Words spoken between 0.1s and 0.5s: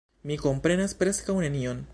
Mi